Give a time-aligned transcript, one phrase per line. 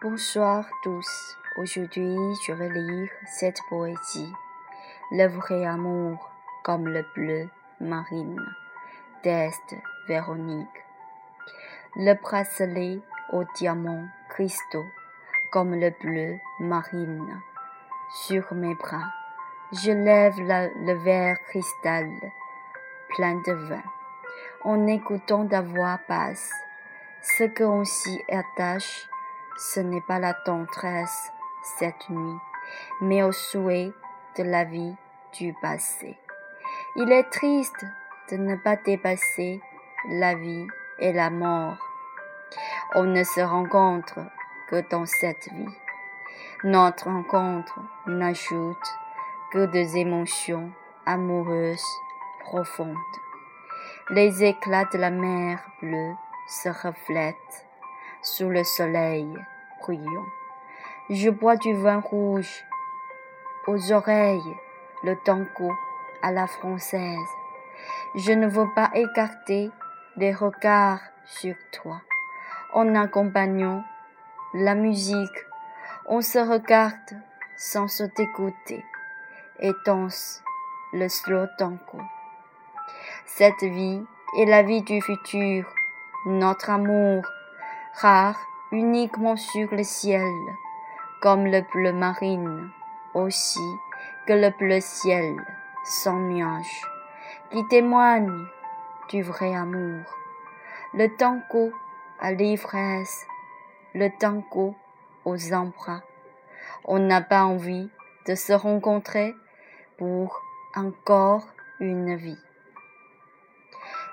[0.00, 1.36] Bonsoir tous.
[1.56, 2.14] Aujourd'hui,
[2.46, 4.32] je vais lire cette poésie.
[5.10, 6.30] Le vrai amour
[6.62, 7.48] comme le bleu
[7.80, 8.40] marine
[9.24, 9.74] d'Est
[10.06, 10.84] Véronique.
[11.96, 13.00] Le bracelet
[13.32, 14.86] au diamant cristaux
[15.50, 17.42] comme le bleu marine.
[18.24, 19.10] Sur mes bras,
[19.72, 22.08] je lève le verre cristal
[23.16, 23.82] plein de vin.
[24.62, 26.52] En écoutant ta voix basse,
[27.20, 29.08] ce qu'on s'y attache
[29.58, 31.32] ce n'est pas la tendresse
[31.78, 32.38] cette nuit,
[33.00, 33.92] mais au souhait
[34.36, 34.94] de la vie
[35.38, 36.16] du passé.
[36.96, 37.84] Il est triste
[38.30, 39.60] de ne pas dépasser
[40.08, 40.66] la vie
[41.00, 41.76] et la mort.
[42.94, 44.20] On ne se rencontre
[44.68, 45.74] que dans cette vie.
[46.62, 48.98] Notre rencontre n'ajoute
[49.50, 50.70] que des émotions
[51.04, 51.84] amoureuses
[52.40, 52.96] profondes.
[54.10, 56.14] Les éclats de la mer bleue
[56.46, 57.67] se reflètent
[58.22, 59.28] sous le soleil
[59.80, 60.26] bruyant.
[61.10, 62.64] Je bois du vin rouge
[63.66, 64.56] aux oreilles,
[65.04, 65.72] le tango
[66.22, 67.28] à la française.
[68.14, 69.70] Je ne veux pas écarter
[70.16, 72.00] les regards sur toi.
[72.72, 73.84] En accompagnant
[74.54, 75.46] la musique,
[76.06, 77.22] on se regarde
[77.56, 78.84] sans se dégoûter
[79.60, 80.42] et danse
[80.92, 82.00] le slow tango.
[83.26, 84.02] Cette vie
[84.38, 85.66] est la vie du futur,
[86.26, 87.24] notre amour
[88.00, 88.38] rare
[88.70, 90.22] uniquement sur le ciel,
[91.20, 92.70] comme le bleu marine,
[93.14, 93.58] aussi
[94.26, 95.36] que le bleu ciel
[95.84, 96.82] sans nuage,
[97.50, 98.44] qui témoigne
[99.08, 100.04] du vrai amour.
[100.94, 101.72] Le tango
[102.20, 103.26] à l'ivresse,
[103.94, 104.76] le tango
[105.24, 106.02] aux embras.
[106.84, 107.90] On n'a pas envie
[108.26, 109.34] de se rencontrer
[109.98, 110.40] pour
[110.76, 111.46] encore
[111.80, 112.38] une vie,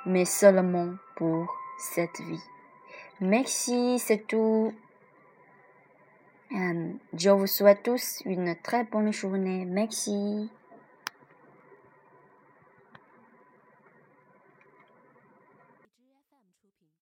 [0.05, 2.54] mais seulement pour cette vie.
[3.21, 4.73] Merci, c'est tout.
[6.51, 9.65] Euh, je vous souhaite tous une très bonne journée.
[9.65, 10.49] Merci.